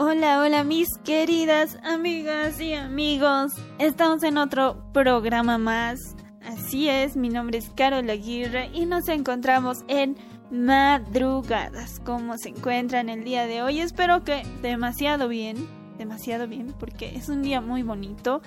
Hola, 0.00 0.40
hola 0.40 0.64
mis 0.64 0.88
queridas 1.04 1.76
amigas 1.84 2.60
y 2.60 2.72
amigos. 2.74 3.52
Estamos 3.78 4.22
en 4.22 4.38
otro 4.38 4.90
programa 4.92 5.58
más. 5.58 6.17
Así 6.68 6.86
es, 6.86 7.16
mi 7.16 7.30
nombre 7.30 7.56
es 7.56 7.70
Carol 7.74 8.10
Aguirre 8.10 8.68
y 8.74 8.84
nos 8.84 9.08
encontramos 9.08 9.86
en 9.88 10.18
madrugadas. 10.50 11.98
¿Cómo 12.04 12.36
se 12.36 12.50
encuentran 12.50 13.08
el 13.08 13.24
día 13.24 13.46
de 13.46 13.62
hoy? 13.62 13.80
Espero 13.80 14.22
que 14.22 14.42
demasiado 14.60 15.28
bien, 15.28 15.66
demasiado 15.96 16.46
bien, 16.46 16.74
porque 16.78 17.16
es 17.16 17.30
un 17.30 17.40
día 17.40 17.62
muy 17.62 17.82
bonito. 17.82 18.42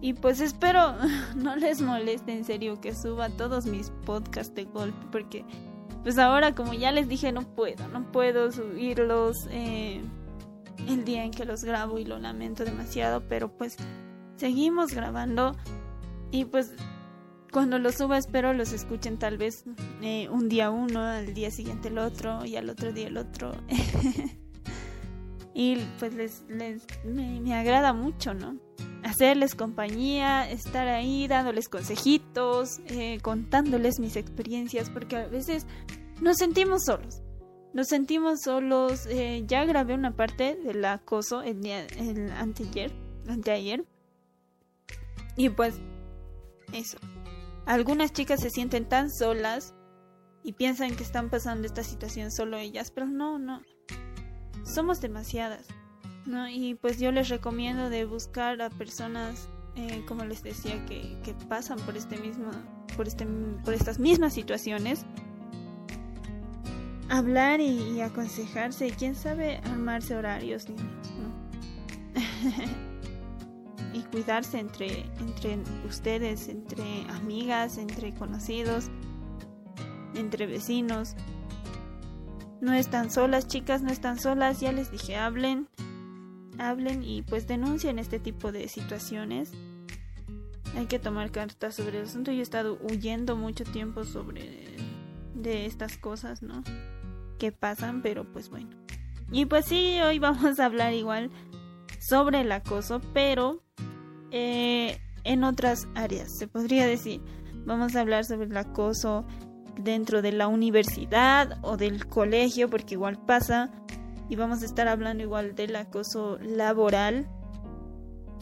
Y 0.00 0.14
pues 0.14 0.40
espero 0.40 0.96
no 1.36 1.54
les 1.54 1.80
moleste 1.80 2.32
en 2.36 2.44
serio 2.44 2.80
que 2.80 2.92
suba 2.92 3.28
todos 3.28 3.66
mis 3.66 3.90
podcasts 4.04 4.56
de 4.56 4.64
golpe, 4.64 5.06
porque 5.12 5.44
pues 6.02 6.18
ahora 6.18 6.56
como 6.56 6.72
ya 6.72 6.90
les 6.90 7.06
dije 7.06 7.30
no 7.30 7.42
puedo, 7.42 7.86
no 7.86 8.10
puedo 8.10 8.50
subirlos 8.50 9.46
eh, 9.52 10.00
el 10.88 11.04
día 11.04 11.22
en 11.22 11.30
que 11.30 11.44
los 11.44 11.62
grabo 11.62 12.00
y 12.00 12.04
lo 12.04 12.18
lamento 12.18 12.64
demasiado, 12.64 13.22
pero 13.28 13.48
pues 13.48 13.76
seguimos 14.34 14.92
grabando 14.92 15.54
y 16.30 16.44
pues 16.44 16.72
cuando 17.52 17.78
los 17.78 17.96
suba 17.96 18.16
espero 18.16 18.52
los 18.52 18.72
escuchen 18.72 19.18
tal 19.18 19.36
vez 19.36 19.64
eh, 20.02 20.28
un 20.28 20.48
día 20.48 20.70
uno, 20.70 21.02
al 21.02 21.34
día 21.34 21.50
siguiente 21.50 21.88
el 21.88 21.98
otro 21.98 22.44
y 22.44 22.56
al 22.56 22.70
otro 22.70 22.92
día 22.92 23.08
el 23.08 23.16
otro. 23.16 23.52
y 25.54 25.76
pues 25.98 26.14
les, 26.14 26.44
les 26.48 26.86
me, 27.04 27.54
agrada 27.54 27.92
mucho, 27.92 28.34
¿no? 28.34 28.56
hacerles 29.02 29.54
compañía, 29.54 30.48
estar 30.50 30.86
ahí 30.86 31.26
dándoles 31.26 31.68
consejitos, 31.68 32.80
eh, 32.86 33.18
contándoles 33.22 33.98
mis 33.98 34.14
experiencias, 34.16 34.90
porque 34.90 35.16
a 35.16 35.26
veces 35.26 35.66
nos 36.20 36.36
sentimos 36.36 36.82
solos. 36.84 37.22
Nos 37.72 37.88
sentimos 37.88 38.40
solos. 38.42 39.06
eh, 39.06 39.44
ya 39.46 39.64
grabé 39.64 39.94
una 39.94 40.14
parte 40.14 40.56
del 40.56 40.84
acoso 40.84 41.42
el 41.42 41.60
día 41.62 41.86
el 41.86 42.30
anteayer, 42.32 42.92
anteayer. 43.26 43.84
Y 45.36 45.48
pues 45.48 45.80
eso. 46.72 46.98
Algunas 47.66 48.12
chicas 48.12 48.40
se 48.40 48.50
sienten 48.50 48.88
tan 48.88 49.10
solas 49.10 49.74
y 50.42 50.52
piensan 50.52 50.96
que 50.96 51.02
están 51.02 51.30
pasando 51.30 51.66
esta 51.66 51.82
situación 51.82 52.30
solo 52.30 52.56
ellas, 52.56 52.90
pero 52.90 53.06
no, 53.06 53.38
no. 53.38 53.62
Somos 54.64 55.00
demasiadas. 55.00 55.66
¿no? 56.26 56.48
Y 56.48 56.74
pues 56.74 56.98
yo 56.98 57.12
les 57.12 57.28
recomiendo 57.28 57.90
de 57.90 58.04
buscar 58.04 58.60
a 58.62 58.70
personas, 58.70 59.48
eh, 59.76 60.04
como 60.06 60.24
les 60.24 60.42
decía, 60.42 60.84
que, 60.86 61.18
que 61.22 61.34
pasan 61.48 61.78
por 61.80 61.96
este 61.96 62.16
mismo, 62.18 62.50
por 62.96 63.06
este, 63.06 63.26
por 63.64 63.74
estas 63.74 63.98
mismas 63.98 64.32
situaciones. 64.32 65.04
Hablar 67.08 67.60
y, 67.60 68.00
aconsejarse, 68.00 68.86
y 68.86 68.90
quién 68.92 69.16
sabe 69.16 69.56
armarse 69.64 70.14
horarios, 70.14 70.68
¿no? 70.68 70.76
y 73.92 74.02
cuidarse 74.02 74.58
entre, 74.58 75.04
entre 75.18 75.58
ustedes, 75.88 76.48
entre 76.48 77.04
amigas, 77.10 77.78
entre 77.78 78.14
conocidos, 78.14 78.90
entre 80.14 80.46
vecinos. 80.46 81.16
No 82.60 82.72
están 82.72 83.10
solas, 83.10 83.48
chicas, 83.48 83.82
no 83.82 83.90
están 83.90 84.18
solas, 84.18 84.60
ya 84.60 84.72
les 84.72 84.90
dije, 84.90 85.16
hablen, 85.16 85.68
hablen 86.58 87.02
y 87.02 87.22
pues 87.22 87.46
denuncien 87.46 87.98
este 87.98 88.20
tipo 88.20 88.52
de 88.52 88.68
situaciones. 88.68 89.52
Hay 90.76 90.86
que 90.86 90.98
tomar 90.98 91.30
cartas 91.32 91.74
sobre 91.74 91.98
el 91.98 92.04
asunto. 92.04 92.30
Yo 92.30 92.38
he 92.38 92.42
estado 92.42 92.78
huyendo 92.82 93.34
mucho 93.34 93.64
tiempo 93.64 94.04
sobre 94.04 94.76
de 95.34 95.66
estas 95.66 95.96
cosas, 95.96 96.42
¿no? 96.42 96.62
Que 97.38 97.50
pasan, 97.50 98.02
pero 98.02 98.30
pues 98.30 98.50
bueno. 98.50 98.70
Y 99.32 99.46
pues 99.46 99.64
sí, 99.66 99.98
hoy 100.04 100.18
vamos 100.18 100.60
a 100.60 100.66
hablar 100.66 100.92
igual 100.92 101.30
sobre 102.10 102.40
el 102.40 102.50
acoso, 102.50 103.00
pero 103.14 103.62
eh, 104.32 104.98
en 105.22 105.44
otras 105.44 105.86
áreas, 105.94 106.36
se 106.36 106.48
podría 106.48 106.84
decir. 106.84 107.22
Vamos 107.64 107.94
a 107.94 108.00
hablar 108.00 108.24
sobre 108.24 108.46
el 108.46 108.56
acoso 108.56 109.24
dentro 109.80 110.20
de 110.20 110.32
la 110.32 110.48
universidad 110.48 111.60
o 111.62 111.76
del 111.76 112.08
colegio, 112.08 112.68
porque 112.68 112.94
igual 112.94 113.16
pasa 113.24 113.70
y 114.28 114.34
vamos 114.34 114.62
a 114.62 114.64
estar 114.64 114.88
hablando 114.88 115.22
igual 115.22 115.54
del 115.54 115.76
acoso 115.76 116.36
laboral, 116.40 117.28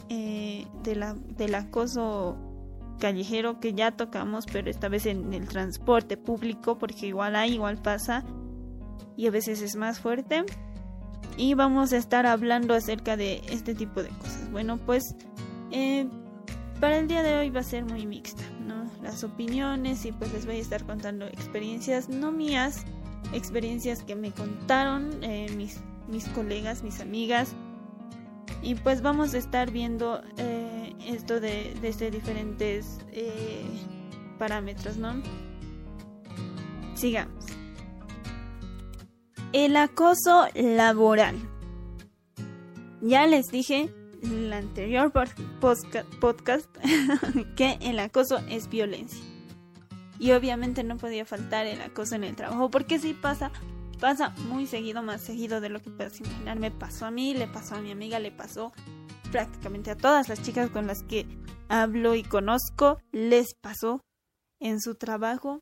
eh, 0.09 0.65
de 0.81 0.95
la, 0.95 1.13
del 1.13 1.53
acoso 1.53 2.37
callejero 2.99 3.59
que 3.59 3.75
ya 3.75 3.91
tocamos, 3.91 4.45
pero 4.51 4.67
esta 4.71 4.89
vez 4.89 5.05
en 5.05 5.31
el 5.31 5.47
transporte 5.47 6.17
público, 6.17 6.79
porque 6.79 7.05
igual 7.05 7.35
hay, 7.35 7.53
igual 7.53 7.79
pasa, 7.79 8.25
y 9.15 9.27
a 9.27 9.31
veces 9.31 9.61
es 9.61 9.75
más 9.75 9.99
fuerte. 9.99 10.43
Y 11.37 11.53
vamos 11.53 11.93
a 11.93 11.97
estar 11.97 12.25
hablando 12.25 12.73
acerca 12.73 13.15
de 13.15 13.41
este 13.49 13.73
tipo 13.73 14.03
de 14.03 14.09
cosas. 14.09 14.51
Bueno, 14.51 14.77
pues 14.77 15.15
eh, 15.71 16.07
para 16.79 16.97
el 16.97 17.07
día 17.07 17.23
de 17.23 17.35
hoy 17.35 17.49
va 17.49 17.59
a 17.59 17.63
ser 17.63 17.85
muy 17.85 18.05
mixta, 18.05 18.43
¿no? 18.65 18.89
Las 19.01 19.23
opiniones 19.23 20.05
y 20.05 20.11
pues 20.11 20.31
les 20.31 20.45
voy 20.45 20.55
a 20.55 20.59
estar 20.59 20.85
contando 20.85 21.25
experiencias 21.25 22.07
no 22.07 22.31
mías, 22.31 22.85
experiencias 23.33 24.03
que 24.03 24.15
me 24.15 24.31
contaron 24.31 25.09
eh, 25.21 25.47
mis, 25.55 25.79
mis 26.07 26.27
colegas, 26.29 26.83
mis 26.83 27.01
amigas. 27.01 27.53
Y 28.61 28.75
pues 28.75 29.01
vamos 29.01 29.33
a 29.33 29.37
estar 29.37 29.71
viendo 29.71 30.21
eh, 30.37 30.93
esto 31.05 31.39
de, 31.39 31.75
desde 31.81 32.11
diferentes 32.11 32.99
eh, 33.11 33.63
parámetros, 34.37 34.97
¿no? 34.97 35.21
Sigamos. 36.95 37.45
El 39.51 39.75
acoso 39.77 40.45
laboral. 40.53 41.35
Ya 43.01 43.25
les 43.25 43.47
dije 43.47 43.91
en 44.21 44.31
el 44.31 44.53
anterior 44.53 45.11
podcast 46.19 46.67
que 47.55 47.79
el 47.81 47.97
acoso 47.97 48.37
es 48.47 48.69
violencia. 48.69 49.23
Y 50.19 50.33
obviamente 50.33 50.83
no 50.83 50.97
podía 50.97 51.25
faltar 51.25 51.65
el 51.65 51.81
acoso 51.81 52.13
en 52.13 52.25
el 52.25 52.35
trabajo, 52.35 52.69
porque 52.69 52.99
si 52.99 53.15
pasa, 53.15 53.51
pasa 53.99 54.35
muy 54.49 54.67
seguido, 54.67 55.01
más 55.01 55.21
seguido 55.21 55.61
de 55.61 55.69
lo 55.69 55.81
que 55.81 55.89
puedes 55.89 56.19
imaginar. 56.19 56.59
Me 56.59 56.69
pasó 56.69 57.07
a 57.07 57.11
mí, 57.11 57.33
le 57.33 57.47
pasó 57.47 57.73
a 57.73 57.81
mi 57.81 57.89
amiga, 57.89 58.19
le 58.19 58.31
pasó 58.31 58.71
prácticamente 59.31 59.89
a 59.89 59.97
todas 59.97 60.29
las 60.29 60.43
chicas 60.43 60.69
con 60.69 60.85
las 60.85 61.01
que 61.01 61.25
hablo 61.69 62.13
y 62.13 62.21
conozco, 62.21 62.99
les 63.11 63.55
pasó 63.55 64.01
en 64.59 64.79
su 64.79 64.93
trabajo. 64.93 65.61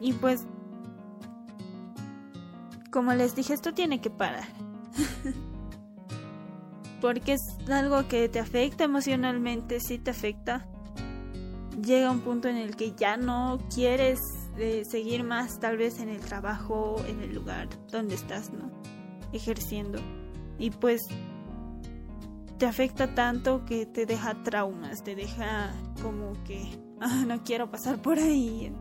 Y 0.00 0.12
pues, 0.12 0.46
como 2.92 3.12
les 3.14 3.34
dije, 3.34 3.54
esto 3.54 3.74
tiene 3.74 4.00
que 4.00 4.10
parar. 4.10 4.46
porque 7.00 7.32
es 7.32 7.40
algo 7.68 8.06
que 8.06 8.28
te 8.28 8.38
afecta 8.38 8.84
emocionalmente, 8.84 9.80
sí 9.80 9.98
te 9.98 10.12
afecta 10.12 10.68
llega 11.80 12.10
un 12.10 12.20
punto 12.20 12.48
en 12.48 12.56
el 12.56 12.76
que 12.76 12.92
ya 12.92 13.16
no 13.16 13.58
quieres 13.74 14.20
eh, 14.58 14.84
seguir 14.88 15.24
más 15.24 15.58
tal 15.60 15.76
vez 15.76 16.00
en 16.00 16.08
el 16.08 16.20
trabajo, 16.20 17.02
en 17.06 17.20
el 17.20 17.34
lugar 17.34 17.68
donde 17.90 18.14
estás, 18.14 18.52
¿no? 18.52 18.70
Ejerciendo. 19.32 19.98
Y 20.58 20.70
pues 20.70 21.02
te 22.58 22.66
afecta 22.66 23.14
tanto 23.14 23.64
que 23.64 23.86
te 23.86 24.06
deja 24.06 24.42
traumas, 24.42 25.02
te 25.02 25.14
deja 25.14 25.72
como 26.02 26.32
que 26.44 26.78
ah, 27.00 27.24
no 27.26 27.42
quiero 27.42 27.70
pasar 27.70 28.00
por 28.00 28.18
ahí. 28.18 28.72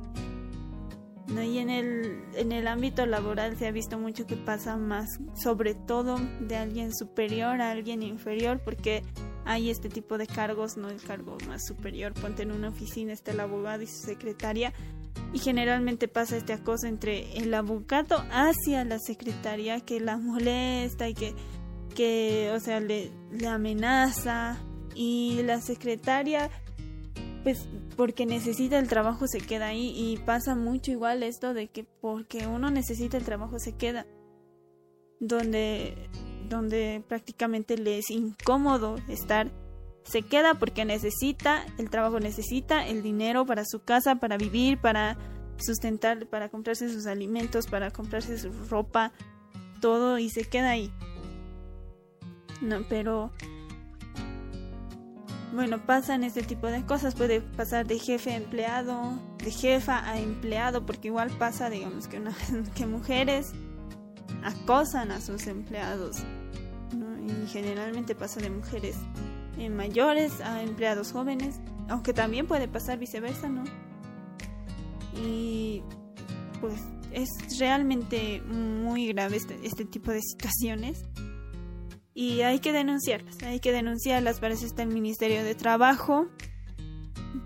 ¿No? 1.33 1.41
Y 1.41 1.59
en 1.59 1.69
el, 1.69 2.23
en 2.35 2.51
el 2.51 2.67
ámbito 2.67 3.05
laboral 3.05 3.57
se 3.57 3.67
ha 3.67 3.71
visto 3.71 3.97
mucho 3.97 4.25
que 4.25 4.35
pasa 4.35 4.75
más, 4.75 5.07
sobre 5.33 5.75
todo 5.75 6.17
de 6.41 6.57
alguien 6.57 6.93
superior 6.93 7.61
a 7.61 7.71
alguien 7.71 8.03
inferior, 8.03 8.59
porque 8.63 9.03
hay 9.45 9.69
este 9.69 9.89
tipo 9.89 10.17
de 10.17 10.27
cargos, 10.27 10.77
no 10.77 10.89
el 10.89 11.01
cargo 11.01 11.37
más 11.47 11.65
superior. 11.65 12.13
Ponte 12.13 12.43
en 12.43 12.51
una 12.51 12.69
oficina, 12.69 13.13
está 13.13 13.31
el 13.31 13.39
abogado 13.39 13.81
y 13.81 13.87
su 13.87 14.05
secretaria. 14.05 14.73
Y 15.33 15.39
generalmente 15.39 16.07
pasa 16.07 16.37
este 16.37 16.53
acoso 16.53 16.87
entre 16.87 17.37
el 17.37 17.53
abogado 17.53 18.23
hacia 18.31 18.83
la 18.85 18.99
secretaria 18.99 19.79
que 19.81 19.99
la 19.99 20.17
molesta 20.17 21.09
y 21.09 21.13
que, 21.13 21.33
que 21.95 22.51
o 22.55 22.59
sea, 22.59 22.79
le, 22.79 23.11
le 23.31 23.47
amenaza. 23.47 24.57
Y 24.93 25.41
la 25.43 25.61
secretaria, 25.61 26.49
pues 27.43 27.67
porque 27.95 28.25
necesita 28.25 28.79
el 28.79 28.88
trabajo 28.88 29.27
se 29.27 29.39
queda 29.39 29.67
ahí. 29.67 29.93
Y 29.95 30.17
pasa 30.17 30.55
mucho 30.55 30.91
igual 30.91 31.23
esto 31.23 31.53
de 31.53 31.67
que 31.67 31.83
porque 31.83 32.47
uno 32.47 32.69
necesita 32.71 33.17
el 33.17 33.23
trabajo 33.23 33.59
se 33.59 33.73
queda. 33.73 34.05
Donde 35.19 36.09
donde 36.51 37.03
prácticamente 37.07 37.77
le 37.77 37.97
es 37.97 38.11
incómodo 38.11 38.97
estar, 39.07 39.51
se 40.03 40.21
queda 40.21 40.55
porque 40.55 40.85
necesita, 40.85 41.65
el 41.79 41.89
trabajo 41.89 42.19
necesita, 42.19 42.85
el 42.85 43.01
dinero 43.01 43.45
para 43.45 43.63
su 43.65 43.83
casa, 43.83 44.15
para 44.15 44.38
vivir, 44.38 44.79
para 44.79 45.17
sustentar, 45.57 46.27
para 46.27 46.49
comprarse 46.49 46.91
sus 46.91 47.07
alimentos, 47.07 47.67
para 47.67 47.91
comprarse 47.91 48.38
su 48.38 48.51
ropa, 48.69 49.13
todo 49.79 50.19
y 50.19 50.29
se 50.29 50.43
queda 50.43 50.71
ahí. 50.71 50.91
No, 52.61 52.83
pero 52.88 53.31
bueno, 55.53 55.86
pasan 55.86 56.24
este 56.24 56.44
tipo 56.44 56.68
de 56.68 56.86
cosas, 56.86 57.15
puede 57.15 57.42
pasar 57.42 57.86
de 57.86 58.00
jefe 58.00 58.31
a 58.31 58.38
empleado, 58.38 59.19
de 59.44 59.51
jefa 59.51 60.07
a 60.09 60.19
empleado, 60.19 60.86
porque 60.86 61.09
igual 61.09 61.30
pasa, 61.38 61.69
digamos, 61.69 62.07
que, 62.07 62.19
una, 62.19 62.36
que 62.75 62.86
mujeres 62.86 63.51
acosan 64.44 65.12
a 65.12 65.21
sus 65.21 65.48
empleados, 65.48 66.24
y 67.27 67.48
generalmente 67.48 68.15
pasa 68.15 68.39
de 68.39 68.50
mujeres 68.50 68.95
eh, 69.57 69.69
mayores 69.69 70.42
a 70.42 70.63
empleados 70.63 71.12
jóvenes, 71.12 71.59
aunque 71.88 72.13
también 72.13 72.48
puede 72.48 72.68
pasar 72.68 72.98
viceversa, 72.98 73.50
¿no? 73.50 73.63
Y 75.15 75.83
pues 76.59 76.80
es 77.12 77.30
realmente 77.59 78.42
muy 78.42 79.07
grave 79.07 79.38
este, 79.38 79.59
este 79.63 79.86
tipo 79.86 80.12
de 80.12 80.21
situaciones 80.21 81.03
y 82.13 82.41
hay 82.41 82.59
que 82.59 82.73
denunciarlas, 82.73 83.41
hay 83.43 83.59
que 83.59 83.71
denunciarlas, 83.71 84.39
para 84.39 84.53
eso 84.53 84.65
está 84.65 84.83
el 84.83 84.89
Ministerio 84.89 85.43
de 85.43 85.55
Trabajo, 85.55 86.27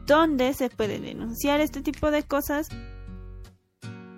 donde 0.08 0.54
se 0.54 0.70
puede 0.70 1.00
denunciar 1.00 1.60
este 1.60 1.82
tipo 1.82 2.12
de 2.12 2.24
cosas. 2.24 2.68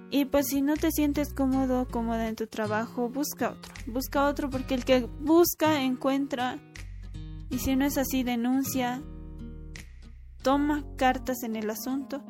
Y 0.10 0.26
pues 0.26 0.48
si 0.48 0.62
no 0.62 0.76
te 0.76 0.92
sientes 0.92 1.34
cómodo, 1.34 1.86
cómoda 1.90 2.30
en 2.30 2.36
tu 2.36 2.48
trabajo, 2.48 3.10
busca 3.10 3.50
otro, 3.50 3.74
busca 3.88 4.26
otro 4.26 4.50
porque 4.50 4.74
el 4.74 4.86
que 4.86 5.02
busca 5.20 5.82
encuentra 5.82 6.60
y 7.50 7.60
si 7.60 7.76
no 7.76 7.86
es 7.86 7.98
así 7.98 8.24
denuncia, 8.24 9.02
toma 10.44 10.86
cartas 10.96 11.44
en 11.44 11.58
el 11.58 11.70
asunto. 11.70 12.24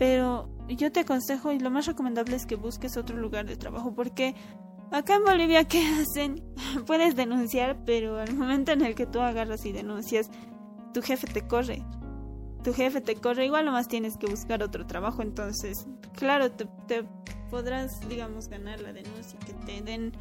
Pero 0.00 0.48
yo 0.68 0.90
te 0.90 1.00
aconsejo 1.00 1.52
y 1.52 1.60
lo 1.60 1.70
más 1.70 1.86
recomendable 1.86 2.36
es 2.36 2.46
que 2.46 2.56
busques 2.56 2.96
otro 2.96 3.16
lugar 3.16 3.46
de 3.46 3.56
trabajo 3.56 3.94
porque 3.94 4.34
Acá 4.90 5.16
en 5.16 5.24
Bolivia, 5.24 5.64
¿qué 5.64 5.86
hacen? 5.86 6.42
Puedes 6.86 7.14
denunciar, 7.14 7.76
pero 7.84 8.18
al 8.18 8.34
momento 8.34 8.72
en 8.72 8.82
el 8.82 8.94
que 8.94 9.04
tú 9.06 9.20
agarras 9.20 9.66
y 9.66 9.72
denuncias, 9.72 10.30
tu 10.94 11.02
jefe 11.02 11.26
te 11.26 11.46
corre. 11.46 11.84
Tu 12.64 12.72
jefe 12.72 13.02
te 13.02 13.14
corre, 13.14 13.44
igual 13.44 13.66
nomás 13.66 13.86
tienes 13.86 14.16
que 14.16 14.26
buscar 14.26 14.62
otro 14.62 14.86
trabajo. 14.86 15.20
Entonces, 15.20 15.86
claro, 16.16 16.50
te, 16.50 16.66
podrás, 17.50 18.00
digamos, 18.08 18.48
ganar 18.48 18.80
la 18.80 18.94
denuncia, 18.94 19.38
que 19.40 19.52
te 19.52 19.82
den 19.82 20.12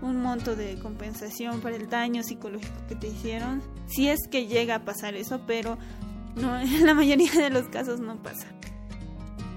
un 0.00 0.22
monto 0.22 0.56
de 0.56 0.78
compensación 0.78 1.60
para 1.60 1.76
el 1.76 1.88
daño 1.90 2.22
psicológico 2.22 2.86
que 2.88 2.96
te 2.96 3.08
hicieron. 3.08 3.62
Si 3.86 4.08
es 4.08 4.20
que 4.30 4.46
llega 4.46 4.76
a 4.76 4.84
pasar 4.86 5.14
eso, 5.14 5.42
pero 5.46 5.76
no, 6.34 6.58
en 6.60 6.86
la 6.86 6.94
mayoría 6.94 7.32
de 7.32 7.50
los 7.50 7.68
casos 7.68 8.00
no 8.00 8.22
pasa. 8.22 8.46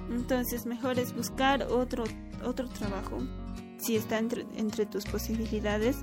Entonces, 0.09 0.65
mejor 0.65 0.99
es 0.99 1.15
buscar 1.15 1.63
otro, 1.63 2.03
otro 2.43 2.67
trabajo 2.67 3.19
si 3.77 3.95
está 3.95 4.17
entre, 4.19 4.45
entre 4.55 4.85
tus 4.85 5.05
posibilidades. 5.05 5.97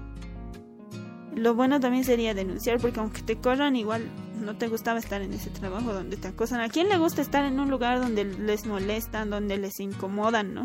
Lo 1.35 1.55
bueno 1.55 1.81
también 1.81 2.05
sería 2.05 2.35
denunciar, 2.35 2.81
porque 2.81 3.01
aunque 3.01 3.23
te 3.23 3.37
corran, 3.37 3.75
igual 3.77 4.09
no 4.41 4.57
te 4.57 4.69
gustaba 4.69 4.99
estar 4.99 5.21
en 5.23 5.33
ese 5.33 5.51
trabajo 5.51 5.93
donde 5.93 6.17
te 6.17 6.29
acosan. 6.29 6.61
¿A 6.61 6.69
quién 6.69 6.89
le 6.89 6.99
gusta 6.99 7.23
estar 7.23 7.45
en 7.45 7.59
un 7.59 7.71
lugar 7.71 8.01
donde 8.01 8.25
les 8.25 8.67
molestan, 8.67 9.31
donde 9.31 9.59
les 9.59 9.81
incomodan, 9.81 10.55
no? 10.55 10.65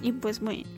Y 0.00 0.12
pues 0.12 0.40
bueno. 0.40 0.68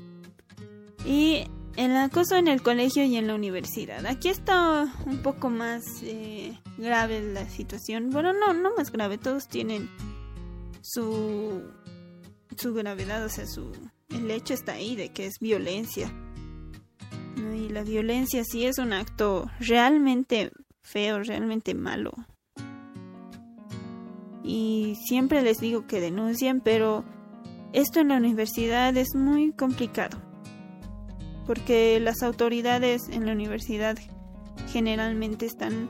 Y 1.07 1.45
el 1.77 1.97
acoso 1.97 2.37
en 2.37 2.49
el 2.49 2.63
colegio 2.63 3.05
y 3.05 3.17
en 3.17 3.27
la 3.27 3.35
universidad. 3.35 4.07
Aquí 4.07 4.29
está 4.29 4.93
un 5.07 5.19
poco 5.19 5.51
más 5.51 5.83
eh, 6.03 6.59
grave 6.79 7.21
la 7.23 7.49
situación. 7.49 8.11
Bueno, 8.11 8.33
no, 8.33 8.53
no 8.55 8.75
más 8.77 8.91
grave. 8.91 9.19
Todos 9.19 9.49
tienen 9.49 9.89
su 10.83 11.63
su 12.57 12.75
gravedad, 12.75 13.25
o 13.25 13.29
sea, 13.29 13.47
su, 13.47 13.73
el 14.11 14.31
hecho 14.31 14.55
está 14.55 14.73
ahí 14.73 14.97
de 14.97 15.11
que 15.11 15.27
es 15.27 15.39
violencia. 15.41 16.13
Y 17.37 17.69
la 17.69 17.83
violencia 17.83 18.43
sí 18.45 18.65
es 18.65 18.79
un 18.79 18.93
acto 18.93 19.51
realmente 19.61 20.51
feo, 20.83 21.23
realmente 21.23 21.75
malo. 21.75 22.13
Y 24.43 24.97
siempre 25.07 25.43
les 25.43 25.59
digo 25.59 25.87
que 25.87 26.01
denuncien, 26.01 26.61
pero 26.61 27.05
esto 27.73 28.01
en 28.01 28.09
la 28.09 28.19
universidad 28.19 28.97
es 28.97 29.15
muy 29.15 29.53
complicado. 29.53 30.19
Porque 31.47 31.99
las 32.01 32.23
autoridades 32.23 33.09
en 33.11 33.27
la 33.27 33.33
universidad 33.33 33.97
generalmente 34.69 35.47
están 35.47 35.89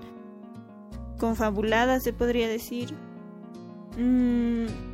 confabuladas, 1.19 2.03
se 2.05 2.13
podría 2.13 2.49
decir. 2.49 2.95
Mm, 3.99 4.94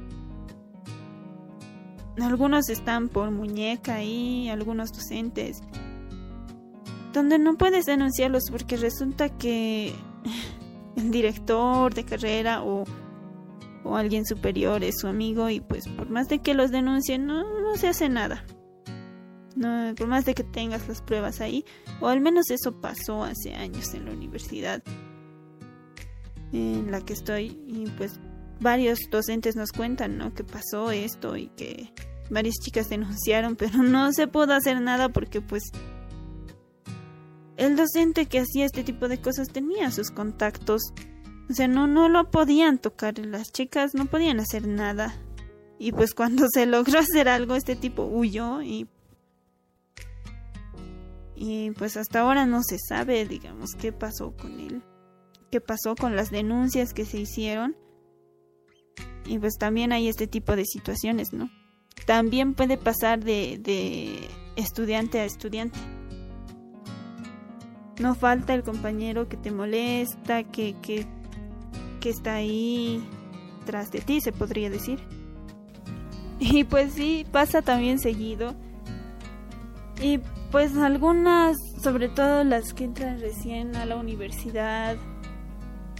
algunos 2.18 2.68
están 2.68 3.08
por 3.08 3.30
muñeca 3.30 4.02
y 4.02 4.48
algunos 4.48 4.92
docentes. 4.92 5.62
Donde 7.12 7.38
no 7.38 7.56
puedes 7.56 7.86
denunciarlos 7.86 8.44
porque 8.50 8.76
resulta 8.76 9.28
que 9.28 9.94
el 10.96 11.10
director 11.10 11.92
de 11.94 12.04
carrera 12.04 12.62
o, 12.62 12.84
o 13.84 13.96
alguien 13.96 14.26
superior 14.26 14.84
es 14.84 15.00
su 15.00 15.08
amigo 15.08 15.50
y 15.50 15.60
pues 15.60 15.88
por 15.88 16.08
más 16.10 16.28
de 16.28 16.40
que 16.40 16.54
los 16.54 16.70
denuncien 16.70 17.26
no, 17.26 17.42
no 17.60 17.76
se 17.76 17.88
hace 17.88 18.08
nada. 18.08 18.44
No, 19.56 19.94
por 19.96 20.06
más 20.06 20.24
de 20.24 20.34
que 20.34 20.44
tengas 20.44 20.86
las 20.86 21.02
pruebas 21.02 21.40
ahí, 21.40 21.64
o 22.00 22.06
al 22.06 22.20
menos 22.20 22.50
eso 22.50 22.80
pasó 22.80 23.24
hace 23.24 23.54
años 23.54 23.92
en 23.94 24.04
la 24.04 24.12
universidad 24.12 24.82
en 26.52 26.90
la 26.90 27.00
que 27.00 27.12
estoy 27.12 27.58
y 27.66 27.86
pues 27.96 28.18
varios 28.60 28.98
docentes 29.10 29.56
nos 29.56 29.72
cuentan, 29.72 30.18
¿no? 30.18 30.34
Que 30.34 30.44
pasó 30.44 30.90
esto 30.90 31.36
y 31.36 31.48
que 31.48 31.92
varias 32.30 32.56
chicas 32.62 32.88
denunciaron, 32.88 33.56
pero 33.56 33.82
no 33.82 34.12
se 34.12 34.26
pudo 34.26 34.54
hacer 34.54 34.80
nada 34.80 35.08
porque 35.08 35.40
pues 35.40 35.64
el 37.56 37.76
docente 37.76 38.26
que 38.26 38.40
hacía 38.40 38.64
este 38.64 38.84
tipo 38.84 39.08
de 39.08 39.20
cosas 39.20 39.48
tenía 39.48 39.90
sus 39.90 40.10
contactos. 40.10 40.80
O 41.50 41.52
sea, 41.52 41.68
no, 41.68 41.86
no 41.86 42.08
lo 42.08 42.30
podían 42.30 42.78
tocar. 42.78 43.18
Las 43.18 43.52
chicas 43.52 43.94
no 43.94 44.06
podían 44.06 44.40
hacer 44.40 44.66
nada. 44.66 45.14
Y 45.78 45.92
pues 45.92 46.14
cuando 46.14 46.46
se 46.52 46.64
logró 46.64 47.00
hacer 47.00 47.28
algo, 47.28 47.54
este 47.54 47.76
tipo 47.76 48.04
huyó 48.04 48.62
y... 48.62 48.88
Y 51.34 51.70
pues 51.72 51.96
hasta 51.96 52.20
ahora 52.20 52.46
no 52.46 52.62
se 52.62 52.78
sabe, 52.78 53.26
digamos, 53.26 53.74
qué 53.74 53.92
pasó 53.92 54.34
con 54.36 54.60
él. 54.60 54.82
Qué 55.50 55.60
pasó 55.60 55.94
con 55.96 56.16
las 56.16 56.30
denuncias 56.30 56.92
que 56.94 57.04
se 57.04 57.18
hicieron. 57.18 57.76
Y 59.26 59.38
pues 59.38 59.54
también 59.58 59.92
hay 59.92 60.08
este 60.08 60.26
tipo 60.26 60.56
de 60.56 60.64
situaciones, 60.64 61.32
¿no? 61.32 61.50
también 62.06 62.54
puede 62.54 62.76
pasar 62.76 63.22
de, 63.22 64.28
estudiante 64.56 65.20
a 65.20 65.24
estudiante. 65.24 65.78
No 67.98 68.14
falta 68.14 68.54
el 68.54 68.62
compañero 68.62 69.28
que 69.28 69.36
te 69.36 69.50
molesta, 69.50 70.42
que, 70.44 70.74
que, 70.80 71.06
que 72.00 72.10
está 72.10 72.34
ahí 72.34 73.06
tras 73.66 73.90
de 73.92 74.00
ti, 74.00 74.20
se 74.20 74.32
podría 74.32 74.70
decir. 74.70 74.98
Y 76.38 76.64
pues 76.64 76.94
sí, 76.94 77.26
pasa 77.30 77.60
también 77.60 77.98
seguido. 77.98 78.54
Y 80.02 80.18
pues 80.50 80.76
algunas, 80.78 81.56
sobre 81.82 82.08
todo 82.08 82.42
las 82.44 82.72
que 82.72 82.84
entran 82.84 83.20
recién 83.20 83.76
a 83.76 83.84
la 83.84 83.96
universidad, 83.96 84.96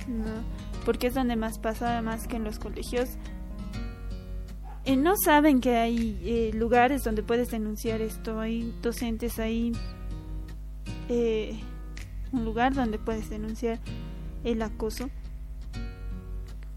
¿no? 0.09 0.70
Porque 0.91 1.07
es 1.07 1.15
donde 1.15 1.37
más 1.37 1.61
pasa, 1.61 2.03
más 2.03 2.27
que 2.27 2.35
en 2.35 2.43
los 2.43 2.59
colegios, 2.59 3.11
eh, 4.85 4.97
no 4.97 5.15
saben 5.17 5.61
que 5.61 5.77
hay 5.77 6.21
eh, 6.25 6.51
lugares 6.53 7.05
donde 7.05 7.23
puedes 7.23 7.49
denunciar 7.53 8.01
esto, 8.01 8.41
hay 8.41 8.75
docentes, 8.83 9.39
hay 9.39 9.71
eh, 11.09 11.61
un 12.33 12.45
lugar 12.45 12.75
donde 12.75 12.99
puedes 12.99 13.31
denunciar 13.31 13.79
el 14.43 14.63
acoso. 14.63 15.11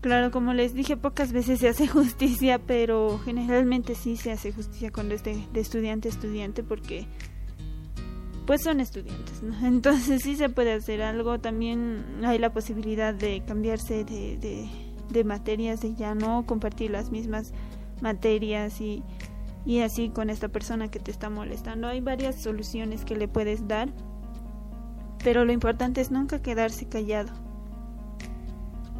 Claro, 0.01 0.29
como 0.29 0.53
les 0.53 0.75
dije, 0.75 0.95
pocas 0.95 1.31
veces 1.33 1.59
se 1.59 1.69
hace 1.69 1.87
justicia, 1.87 2.59
pero 2.59 3.19
generalmente 3.25 3.95
sí 3.95 4.15
se 4.15 4.31
hace 4.31 4.51
justicia 4.51 4.91
cuando 4.91 5.15
es 5.15 5.23
de, 5.23 5.43
estudiante 5.55 6.07
a 6.07 6.11
estudiante 6.11 6.61
porque 6.61 7.07
pues 8.45 8.63
son 8.63 8.79
estudiantes, 8.79 9.41
¿no? 9.41 9.55
Entonces 9.67 10.21
sí 10.23 10.35
se 10.35 10.49
puede 10.49 10.73
hacer 10.73 11.01
algo. 11.01 11.39
También 11.39 12.03
hay 12.23 12.39
la 12.39 12.51
posibilidad 12.51 13.13
de 13.13 13.43
cambiarse 13.45 14.03
de, 14.03 14.37
de, 14.37 14.69
de 15.09 15.23
materias, 15.23 15.81
de 15.81 15.95
ya 15.95 16.15
no 16.15 16.45
compartir 16.45 16.91
las 16.91 17.11
mismas 17.11 17.53
materias 18.01 18.81
y, 18.81 19.03
y 19.65 19.79
así 19.79 20.09
con 20.09 20.29
esta 20.29 20.49
persona 20.49 20.89
que 20.89 20.99
te 20.99 21.11
está 21.11 21.29
molestando. 21.29 21.87
Hay 21.87 22.01
varias 22.01 22.41
soluciones 22.41 23.05
que 23.05 23.15
le 23.15 23.27
puedes 23.27 23.67
dar, 23.67 23.89
pero 25.23 25.45
lo 25.45 25.53
importante 25.53 26.01
es 26.01 26.11
nunca 26.11 26.41
quedarse 26.41 26.87
callado. 26.87 27.31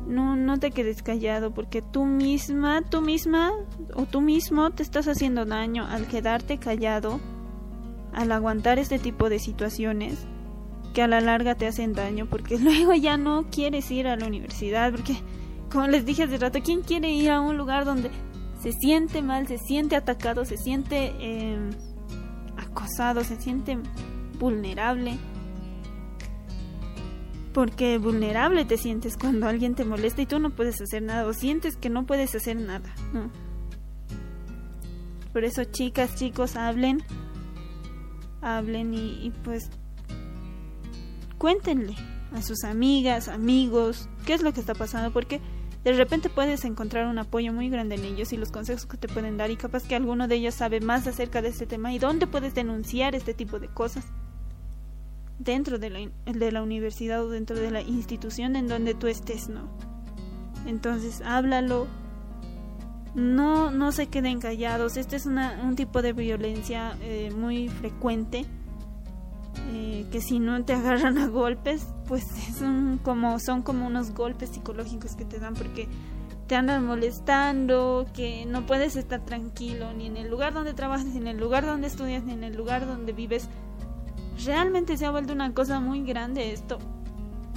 No, 0.08 0.36
no 0.36 0.60
te 0.60 0.72
quedes 0.72 1.02
callado 1.02 1.54
porque 1.54 1.82
tú 1.82 2.06
misma, 2.06 2.82
tú 2.82 3.02
misma 3.02 3.54
o 3.96 4.06
tú 4.06 4.20
mismo 4.20 4.70
te 4.72 4.84
estás 4.84 5.08
haciendo 5.08 5.46
daño 5.46 5.86
al 5.86 6.08
quedarte 6.08 6.58
callado, 6.58 7.22
al 8.14 8.32
aguantar 8.32 8.80
este 8.80 9.00
tipo 9.00 9.30
de 9.30 9.40
situaciones 9.40 10.26
que 10.94 11.02
a 11.02 11.08
la 11.08 11.22
larga 11.22 11.56
te 11.56 11.68
hacen 11.68 11.94
daño 11.94 12.28
porque 12.28 12.58
luego 12.60 12.94
ya 12.94 13.18
no 13.18 13.46
quieres 13.52 13.90
ir 13.92 14.08
a 14.08 14.16
la 14.16 14.28
universidad 14.28 14.92
porque 14.92 15.16
como 15.74 15.88
les 15.88 16.06
dije 16.06 16.24
hace 16.24 16.38
rato, 16.38 16.60
¿quién 16.64 16.82
quiere 16.82 17.12
ir 17.12 17.32
a 17.32 17.42
un 17.42 17.58
lugar 17.58 17.84
donde 17.84 18.12
se 18.62 18.72
siente 18.72 19.24
mal, 19.24 19.48
se 19.48 19.58
siente 19.58 19.96
atacado, 19.96 20.46
se 20.46 20.56
siente 20.56 21.16
eh, 21.20 21.58
acosado, 22.58 23.24
se 23.24 23.42
siente 23.42 23.80
vulnerable? 24.40 25.18
Porque 27.54 27.98
vulnerable 27.98 28.66
te 28.66 28.78
sientes 28.78 29.18
cuando 29.18 29.48
alguien 29.48 29.74
te 29.74 29.84
molesta 29.84 30.22
y 30.22 30.28
tú 30.28 30.38
no 30.38 30.52
puedes 30.52 30.80
hacer 30.80 31.02
nada 31.02 31.26
o 31.26 31.34
sientes 31.34 31.76
que 31.76 31.90
no 31.90 32.06
puedes 32.06 32.36
hacer 32.36 32.56
nada. 32.58 32.94
¿no? 33.12 33.32
Por 35.34 35.44
eso 35.44 35.64
chicas, 35.64 36.16
chicos, 36.16 36.56
hablen, 36.56 37.04
hablen 38.44 38.94
y, 38.94 39.32
pues 39.44 39.70
cuéntenle 41.38 41.96
a 42.34 42.42
sus 42.42 42.64
amigas, 42.64 43.28
amigos, 43.28 44.10
qué 44.26 44.34
es 44.34 44.42
lo 44.42 44.54
que 44.54 44.60
está 44.60 44.74
pasando, 44.74 45.12
porque 45.12 45.42
de 45.84 45.94
repente 45.94 46.30
puedes 46.30 46.64
encontrar 46.64 47.08
un 47.08 47.20
apoyo 47.20 47.52
muy 47.52 47.70
grande 47.70 47.96
en 47.96 48.06
ellos 48.06 48.32
y 48.32 48.38
los 48.38 48.52
consejos 48.52 48.86
que 48.86 48.98
te 48.98 49.08
pueden 49.08 49.38
dar 49.38 49.52
y 49.52 49.58
capaz 49.58 49.84
que 49.84 49.96
alguno 49.96 50.28
de 50.28 50.36
ellos 50.36 50.56
sabe 50.56 50.80
más 50.80 51.06
acerca 51.08 51.42
de 51.42 51.50
este 51.50 51.66
tema 51.66 51.94
y 51.94 52.00
dónde 52.00 52.28
puedes 52.28 52.56
denunciar 52.56 53.16
este 53.16 53.34
tipo 53.34 53.60
de 53.60 53.68
cosas 53.68 54.06
dentro 55.40 55.80
de 55.80 55.90
la, 55.90 56.10
de 56.26 56.52
la 56.52 56.64
universidad 56.64 57.24
o 57.24 57.30
dentro 57.30 57.58
de 57.58 57.72
la 57.72 57.82
institución 57.82 58.56
en 58.56 58.68
donde 58.68 58.94
tú 58.94 59.08
estés, 59.08 59.50
¿no? 59.50 59.70
Entonces, 60.66 61.22
háblalo. 61.26 61.88
No, 63.16 63.70
no 63.70 63.92
se 63.92 64.08
queden 64.08 64.40
callados. 64.40 64.98
Este 64.98 65.16
es 65.16 65.26
una, 65.26 65.62
un 65.64 65.76
tipo 65.76 66.02
de 66.02 66.14
violencia 66.14 66.98
eh, 67.02 67.32
muy 67.36 67.70
frecuente 67.70 68.46
eh, 69.72 70.06
que 70.12 70.22
si 70.22 70.40
no 70.40 70.64
te 70.66 70.74
agarran 70.74 71.18
a 71.18 71.28
golpes, 71.28 71.88
pues 72.08 72.26
son 72.58 73.00
como, 73.04 73.40
son 73.40 73.62
como 73.62 73.88
unos 73.88 74.14
golpes 74.14 74.50
psicológicos 74.50 75.16
que 75.16 75.26
te 75.26 75.40
dan 75.40 75.54
porque 75.54 75.88
te 76.48 76.56
andan 76.56 76.86
molestando, 76.86 78.06
que 78.14 78.46
no 78.46 78.66
puedes 78.66 78.96
estar 78.96 79.24
tranquilo 79.24 79.94
ni 79.94 80.08
en 80.08 80.18
el 80.18 80.30
lugar 80.30 80.54
donde 80.54 80.74
trabajas, 80.74 81.06
ni 81.06 81.18
en 81.18 81.28
el 81.28 81.38
lugar 81.38 81.66
donde 81.66 81.88
estudias, 81.88 82.24
ni 82.24 82.34
en 82.34 82.44
el 82.44 82.56
lugar 82.56 82.86
donde 82.86 83.14
vives. 83.14 83.48
Realmente 84.44 84.98
se 84.98 85.06
ha 85.06 85.12
vuelto 85.12 85.34
una 85.34 85.54
cosa 85.54 85.80
muy 85.80 86.04
grande 86.04 86.52
esto. 86.52 86.80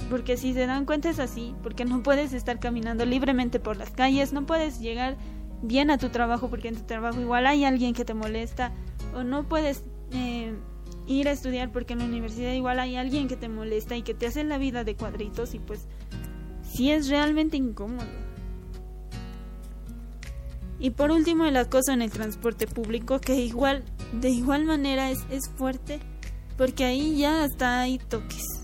Porque 0.09 0.37
si 0.37 0.53
se 0.53 0.67
dan 0.67 0.85
cuenta 0.85 1.09
es 1.09 1.19
así, 1.19 1.53
porque 1.63 1.83
no 1.83 2.01
puedes 2.01 2.31
estar 2.31 2.59
caminando 2.59 3.05
libremente 3.05 3.59
por 3.59 3.75
las 3.75 3.89
calles, 3.89 4.31
no 4.31 4.45
puedes 4.45 4.79
llegar 4.79 5.17
bien 5.61 5.89
a 5.89 5.97
tu 5.97 6.09
trabajo 6.09 6.49
porque 6.49 6.67
en 6.67 6.75
tu 6.75 6.83
trabajo 6.83 7.19
igual 7.19 7.47
hay 7.47 7.65
alguien 7.65 7.93
que 7.93 8.05
te 8.05 8.13
molesta, 8.13 8.71
o 9.13 9.23
no 9.23 9.47
puedes 9.47 9.83
eh, 10.11 10.53
ir 11.07 11.27
a 11.27 11.31
estudiar 11.31 11.71
porque 11.71 11.93
en 11.93 11.99
la 11.99 12.05
universidad 12.05 12.53
igual 12.53 12.79
hay 12.79 12.95
alguien 12.95 13.27
que 13.27 13.35
te 13.35 13.49
molesta 13.49 13.95
y 13.95 14.01
que 14.01 14.13
te 14.13 14.27
hace 14.27 14.43
la 14.43 14.57
vida 14.57 14.83
de 14.83 14.95
cuadritos 14.95 15.53
y 15.53 15.59
pues 15.59 15.87
sí 16.61 16.91
es 16.91 17.09
realmente 17.09 17.57
incómodo. 17.57 18.07
Y 20.79 20.91
por 20.91 21.09
último 21.09 21.45
el 21.45 21.57
acoso 21.57 21.91
en 21.91 22.03
el 22.03 22.11
transporte 22.11 22.67
público 22.67 23.19
que 23.19 23.35
igual 23.35 23.83
de 24.13 24.29
igual 24.29 24.65
manera 24.65 25.09
es, 25.09 25.25
es 25.31 25.49
fuerte 25.49 25.99
porque 26.55 26.85
ahí 26.85 27.17
ya 27.17 27.43
hasta 27.43 27.81
hay 27.81 27.97
toques. 27.97 28.56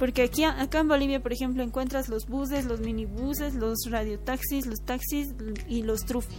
Porque 0.00 0.22
aquí 0.22 0.44
acá 0.44 0.78
en 0.78 0.88
Bolivia, 0.88 1.22
por 1.22 1.34
ejemplo, 1.34 1.62
encuentras 1.62 2.08
los 2.08 2.26
buses, 2.26 2.64
los 2.64 2.80
minibuses, 2.80 3.54
los 3.54 3.80
radiotaxis, 3.86 4.64
los 4.64 4.80
taxis 4.80 5.34
y 5.68 5.82
los 5.82 6.06
trufis. 6.06 6.38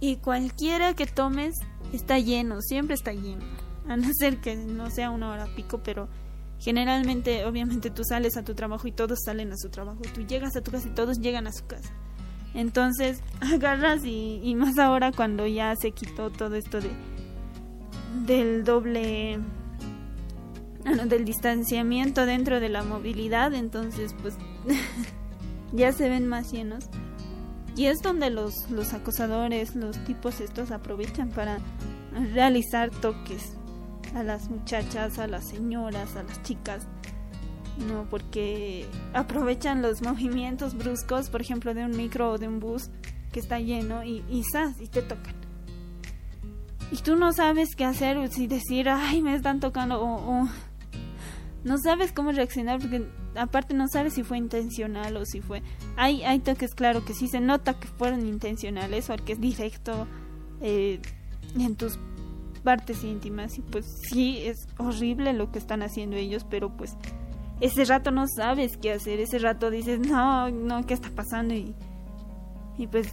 Y 0.00 0.16
cualquiera 0.16 0.94
que 0.94 1.04
tomes 1.04 1.56
está 1.92 2.18
lleno, 2.18 2.62
siempre 2.62 2.94
está 2.94 3.12
lleno 3.12 3.44
a 3.86 3.98
no 3.98 4.08
ser 4.18 4.38
que 4.40 4.56
no 4.56 4.90
sea 4.90 5.10
una 5.10 5.30
hora 5.30 5.46
pico, 5.56 5.82
pero 5.84 6.08
generalmente, 6.58 7.44
obviamente 7.44 7.90
tú 7.90 8.02
sales 8.02 8.38
a 8.38 8.44
tu 8.44 8.54
trabajo 8.54 8.88
y 8.88 8.92
todos 8.92 9.18
salen 9.26 9.52
a 9.52 9.58
su 9.58 9.68
trabajo, 9.68 10.00
tú 10.14 10.22
llegas 10.22 10.56
a 10.56 10.62
tu 10.62 10.70
casa 10.70 10.88
y 10.88 10.94
todos 10.94 11.18
llegan 11.18 11.46
a 11.46 11.52
su 11.52 11.66
casa. 11.66 11.90
Entonces 12.54 13.22
agarras 13.40 14.06
y, 14.06 14.40
y 14.42 14.54
más 14.54 14.78
ahora 14.78 15.12
cuando 15.12 15.46
ya 15.46 15.76
se 15.76 15.90
quitó 15.90 16.30
todo 16.30 16.54
esto 16.54 16.80
de 16.80 16.90
del 18.26 18.64
doble 18.64 19.38
del 21.08 21.24
distanciamiento 21.24 22.26
dentro 22.26 22.60
de 22.60 22.68
la 22.68 22.82
movilidad, 22.82 23.54
entonces 23.54 24.14
pues 24.20 24.34
ya 25.72 25.92
se 25.92 26.08
ven 26.08 26.26
más 26.26 26.52
llenos. 26.52 26.86
Y 27.76 27.86
es 27.86 28.02
donde 28.02 28.30
los, 28.30 28.70
los 28.70 28.92
acosadores, 28.92 29.76
los 29.76 29.96
tipos 30.04 30.40
estos 30.40 30.72
aprovechan 30.72 31.28
para 31.28 31.58
realizar 32.34 32.90
toques 32.90 33.56
a 34.14 34.22
las 34.22 34.50
muchachas, 34.50 35.18
a 35.18 35.28
las 35.28 35.44
señoras, 35.44 36.16
a 36.16 36.24
las 36.24 36.42
chicas. 36.42 36.86
No, 37.86 38.06
porque 38.10 38.86
aprovechan 39.14 39.82
los 39.82 40.02
movimientos 40.02 40.74
bruscos, 40.76 41.30
por 41.30 41.40
ejemplo, 41.40 41.74
de 41.74 41.84
un 41.84 41.96
micro 41.96 42.32
o 42.32 42.38
de 42.38 42.48
un 42.48 42.58
bus 42.58 42.90
que 43.30 43.38
está 43.38 43.60
lleno 43.60 44.02
y, 44.02 44.24
y 44.28 44.42
y 44.80 44.86
te 44.88 45.02
tocan. 45.02 45.34
Y 46.90 46.96
tú 46.96 47.16
no 47.16 47.32
sabes 47.32 47.76
qué 47.76 47.84
hacer, 47.84 48.16
si 48.32 48.46
decir, 48.46 48.88
ay, 48.88 49.22
me 49.22 49.34
están 49.34 49.60
tocando, 49.60 50.02
o, 50.02 50.48
no 51.68 51.78
sabes 51.78 52.12
cómo 52.12 52.32
reaccionar, 52.32 52.80
porque 52.80 53.06
aparte 53.36 53.74
no 53.74 53.86
sabes 53.88 54.14
si 54.14 54.24
fue 54.24 54.38
intencional 54.38 55.16
o 55.16 55.24
si 55.24 55.40
fue. 55.40 55.62
Hay, 55.96 56.22
hay 56.22 56.40
toques, 56.40 56.74
claro, 56.74 57.04
que 57.04 57.14
sí 57.14 57.28
se 57.28 57.40
nota 57.40 57.78
que 57.78 57.86
fueron 57.86 58.26
intencionales 58.26 59.10
o 59.10 59.16
que 59.16 59.34
es 59.34 59.40
directo 59.40 60.06
eh, 60.60 61.00
en 61.58 61.76
tus 61.76 61.98
partes 62.64 63.04
íntimas 63.04 63.56
y 63.58 63.62
pues 63.62 63.86
sí 64.10 64.38
es 64.38 64.66
horrible 64.78 65.32
lo 65.32 65.52
que 65.52 65.58
están 65.58 65.82
haciendo 65.82 66.16
ellos, 66.16 66.44
pero 66.48 66.76
pues 66.76 66.96
ese 67.60 67.84
rato 67.84 68.10
no 68.10 68.26
sabes 68.28 68.76
qué 68.76 68.92
hacer, 68.92 69.20
ese 69.20 69.38
rato 69.38 69.70
dices, 69.70 70.00
no, 70.00 70.50
no, 70.50 70.84
¿qué 70.86 70.94
está 70.94 71.10
pasando? 71.10 71.54
Y, 71.54 71.74
y 72.76 72.86
pues 72.86 73.08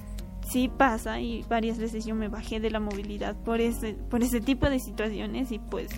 sí 0.50 0.70
pasa 0.70 1.20
y 1.20 1.44
varias 1.50 1.78
veces 1.78 2.06
yo 2.06 2.16
me 2.16 2.28
bajé 2.28 2.60
de 2.60 2.70
la 2.70 2.80
movilidad 2.80 3.36
por 3.36 3.62
ese, 3.62 3.94
por 3.94 4.24
ese 4.24 4.42
tipo 4.42 4.70
de 4.70 4.80
situaciones 4.80 5.52
y 5.52 5.60
pues 5.60 5.90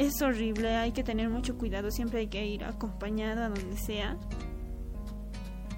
es 0.00 0.22
horrible, 0.22 0.76
hay 0.76 0.92
que 0.92 1.04
tener 1.04 1.28
mucho 1.28 1.58
cuidado, 1.58 1.90
siempre 1.90 2.20
hay 2.20 2.28
que 2.28 2.46
ir 2.46 2.64
acompañada 2.64 3.50
donde 3.50 3.76
sea. 3.76 4.16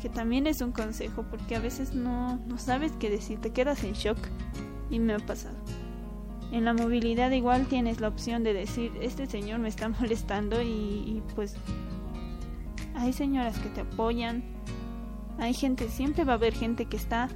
Que 0.01 0.09
también 0.09 0.47
es 0.47 0.61
un 0.61 0.71
consejo 0.71 1.25
porque 1.29 1.57
a 1.57 1.61
veces 1.61 1.93
no, 1.93 2.37
no 2.47 2.57
sabes 2.57 2.93
qué 3.01 3.11
decir, 3.11 3.41
te 3.41 3.51
quedas 3.51 3.83
en 3.83 3.95
shock 3.95 4.19
y 4.91 5.01
me 5.01 5.15
ha 5.15 5.19
pasado. 5.19 5.57
En 6.53 6.65
la 6.65 6.73
movilidad 6.73 7.33
igual 7.33 7.67
tienes 7.67 8.01
la 8.01 8.09
opción 8.09 8.45
de 8.45 8.53
decir, 8.53 8.93
este 9.01 9.27
señor 9.27 9.59
me 9.59 9.69
está 9.69 9.89
molestando 10.01 10.63
y, 10.63 11.21
pues 11.35 11.57
hay 12.95 13.13
señoras 13.13 13.59
que 13.59 13.71
te 13.71 13.81
apoyan, 13.81 14.45
hay 15.39 15.53
gente, 15.53 15.89
siempre 15.89 16.23
va 16.23 16.35
a 16.35 16.37
haber 16.37 16.55
gente 16.55 16.87
que 16.87 16.97
está 16.97 17.29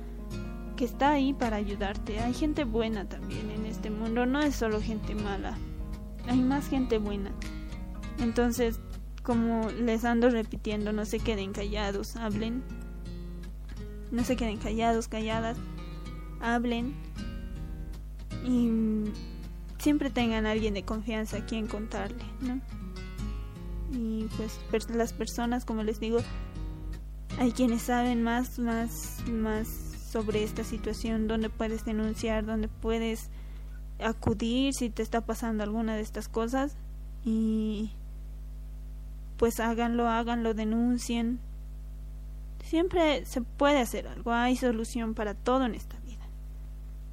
que 0.76 0.84
está 0.84 1.12
ahí 1.12 1.32
para 1.32 1.56
ayudarte. 1.56 2.20
Hay 2.20 2.34
gente 2.34 2.64
buena 2.64 3.08
también 3.08 3.50
en 3.50 3.64
este 3.64 3.88
mundo, 3.88 4.26
no 4.26 4.40
es 4.40 4.54
solo 4.54 4.82
gente 4.82 5.14
mala. 5.14 5.56
Hay 6.28 6.40
más 6.40 6.68
gente 6.68 6.98
buena. 6.98 7.32
Entonces, 8.18 8.80
como 9.22 9.70
les 9.70 10.04
ando 10.04 10.30
repitiendo, 10.30 10.92
no 10.92 11.04
se 11.04 11.18
queden 11.18 11.52
callados, 11.52 12.16
hablen. 12.16 12.62
No 14.10 14.24
se 14.24 14.36
queden 14.36 14.58
callados, 14.58 15.08
calladas. 15.08 15.56
Hablen 16.40 16.94
y 18.46 18.70
siempre 19.78 20.10
tengan 20.10 20.46
a 20.46 20.52
alguien 20.52 20.74
de 20.74 20.84
confianza 20.84 21.38
a 21.38 21.46
quien 21.46 21.66
contarle, 21.66 22.24
¿no? 22.40 22.60
Y 23.92 24.28
pues 24.36 24.90
las 24.90 25.12
personas, 25.12 25.64
como 25.64 25.82
les 25.82 26.00
digo, 26.00 26.18
hay 27.38 27.52
quienes 27.52 27.82
saben 27.82 28.22
más, 28.22 28.58
más, 28.58 29.22
más 29.30 29.68
sobre 30.10 30.42
esta 30.42 30.64
situación, 30.64 31.28
dónde 31.28 31.50
puedes 31.50 31.84
denunciar, 31.84 32.46
dónde 32.46 32.68
puedes 32.68 33.30
acudir 34.00 34.74
si 34.74 34.90
te 34.90 35.02
está 35.02 35.20
pasando 35.20 35.62
alguna 35.62 35.96
de 35.96 36.02
estas 36.02 36.28
cosas 36.28 36.76
y 37.24 37.92
pues 39.36 39.60
háganlo, 39.60 40.08
háganlo, 40.08 40.54
denuncien. 40.54 41.40
Siempre 42.64 43.24
se 43.26 43.42
puede 43.42 43.80
hacer 43.80 44.08
algo, 44.08 44.32
hay 44.32 44.56
solución 44.56 45.14
para 45.14 45.34
todo 45.34 45.66
en 45.66 45.74
esta 45.74 45.96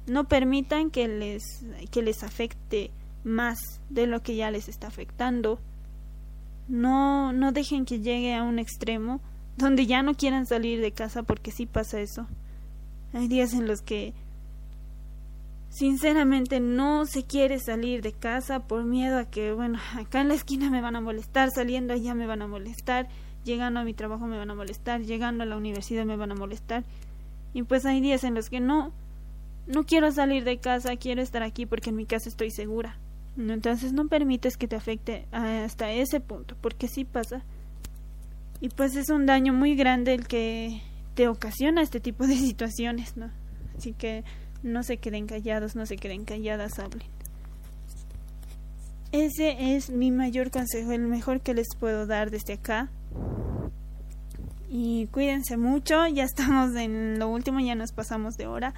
no 0.06 0.24
permitan 0.24 0.90
que 0.90 1.08
les, 1.08 1.64
que 1.90 2.02
les 2.02 2.22
afecte 2.22 2.90
más 3.24 3.58
de 3.88 4.06
lo 4.06 4.22
que 4.22 4.36
ya 4.36 4.50
les 4.50 4.68
está 4.68 4.86
afectando. 4.86 5.58
No, 6.68 7.32
no 7.32 7.52
dejen 7.52 7.84
que 7.84 8.00
llegue 8.00 8.34
a 8.34 8.42
un 8.42 8.58
extremo 8.58 9.20
donde 9.56 9.86
ya 9.86 10.02
no 10.02 10.14
quieran 10.14 10.46
salir 10.46 10.80
de 10.80 10.92
casa 10.92 11.22
porque 11.22 11.50
sí 11.50 11.66
pasa 11.66 12.00
eso. 12.00 12.26
Hay 13.12 13.28
días 13.28 13.54
en 13.54 13.66
los 13.66 13.80
que 13.82 14.12
sinceramente 15.74 16.60
no 16.60 17.04
se 17.04 17.24
quiere 17.24 17.58
salir 17.58 18.00
de 18.00 18.12
casa 18.12 18.60
por 18.60 18.84
miedo 18.84 19.18
a 19.18 19.24
que, 19.24 19.52
bueno, 19.52 19.80
acá 19.96 20.20
en 20.20 20.28
la 20.28 20.34
esquina 20.34 20.70
me 20.70 20.80
van 20.80 20.94
a 20.94 21.00
molestar, 21.00 21.50
saliendo 21.50 21.92
allá 21.92 22.14
me 22.14 22.28
van 22.28 22.42
a 22.42 22.46
molestar, 22.46 23.08
llegando 23.42 23.80
a 23.80 23.84
mi 23.84 23.92
trabajo 23.92 24.26
me 24.26 24.38
van 24.38 24.52
a 24.52 24.54
molestar, 24.54 25.02
llegando 25.02 25.42
a 25.42 25.46
la 25.46 25.56
universidad 25.56 26.04
me 26.04 26.16
van 26.16 26.30
a 26.30 26.36
molestar. 26.36 26.84
Y 27.54 27.64
pues 27.64 27.84
hay 27.86 28.00
días 28.00 28.22
en 28.22 28.34
los 28.34 28.50
que 28.50 28.60
no, 28.60 28.92
no 29.66 29.84
quiero 29.84 30.12
salir 30.12 30.44
de 30.44 30.58
casa, 30.58 30.94
quiero 30.96 31.20
estar 31.20 31.42
aquí 31.42 31.66
porque 31.66 31.90
en 31.90 31.96
mi 31.96 32.06
casa 32.06 32.28
estoy 32.28 32.52
segura. 32.52 32.96
Entonces 33.36 33.92
no 33.92 34.06
permites 34.06 34.56
que 34.56 34.68
te 34.68 34.76
afecte 34.76 35.26
hasta 35.32 35.90
ese 35.90 36.20
punto, 36.20 36.56
porque 36.60 36.86
sí 36.86 37.04
pasa. 37.04 37.42
y 38.60 38.68
pues 38.68 38.94
es 38.94 39.10
un 39.10 39.26
daño 39.26 39.52
muy 39.52 39.74
grande 39.74 40.14
el 40.14 40.28
que 40.28 40.82
te 41.14 41.26
ocasiona 41.26 41.82
este 41.82 41.98
tipo 41.98 42.28
de 42.28 42.36
situaciones, 42.36 43.16
¿no? 43.16 43.32
Así 43.76 43.92
que 43.92 44.22
no 44.64 44.82
se 44.82 44.96
queden 44.96 45.26
callados, 45.26 45.76
no 45.76 45.86
se 45.86 45.96
queden 45.96 46.24
calladas, 46.24 46.78
hablen. 46.78 47.06
Ese 49.12 49.76
es 49.76 49.90
mi 49.90 50.10
mayor 50.10 50.50
consejo, 50.50 50.90
el 50.90 51.02
mejor 51.02 51.40
que 51.40 51.54
les 51.54 51.68
puedo 51.78 52.06
dar 52.06 52.32
desde 52.32 52.54
acá. 52.54 52.90
Y 54.68 55.06
cuídense 55.12 55.56
mucho, 55.56 56.04
ya 56.08 56.24
estamos 56.24 56.74
en 56.74 57.20
lo 57.20 57.28
último, 57.28 57.60
ya 57.60 57.76
nos 57.76 57.92
pasamos 57.92 58.36
de 58.36 58.48
hora. 58.48 58.74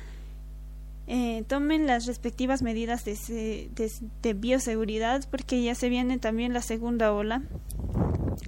Eh, 1.07 1.45
tomen 1.47 1.87
las 1.87 2.05
respectivas 2.07 2.63
medidas 2.63 3.05
de, 3.05 3.71
de, 4.23 4.35
bioseguridad 4.35 5.25
porque 5.31 5.63
ya 5.63 5.77
se 5.77 5.89
viene 5.89 6.19
también 6.19 6.53
la 6.53 6.63
segunda 6.63 7.13
ola. 7.13 7.43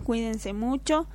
Cuídense 0.04 0.52
mucho, 0.52 1.08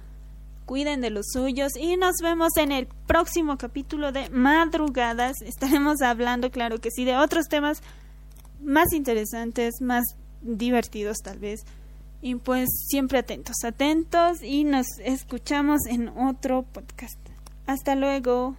cuiden 0.65 1.01
de 1.01 1.09
los 1.09 1.27
suyos 1.31 1.73
y 1.77 1.97
nos 1.97 2.15
vemos 2.21 2.55
en 2.57 2.71
el 2.71 2.87
próximo 2.87 3.57
capítulo 3.57 4.11
de 4.11 4.29
Madrugadas. 4.29 5.41
Estaremos 5.41 6.01
hablando, 6.01 6.51
claro 6.51 6.79
que 6.79 6.89
sí, 6.91 7.05
de 7.05 7.17
otros 7.17 7.47
temas 7.47 7.81
más 8.61 8.93
interesantes, 8.93 9.75
más 9.81 10.03
divertidos 10.41 11.17
tal 11.23 11.39
vez. 11.39 11.61
Y 12.21 12.35
pues 12.35 12.69
siempre 12.87 13.19
atentos, 13.19 13.57
atentos 13.65 14.41
y 14.41 14.63
nos 14.63 14.87
escuchamos 15.03 15.85
en 15.87 16.09
otro 16.09 16.63
podcast. 16.63 17.19
Hasta 17.65 17.95
luego. 17.95 18.55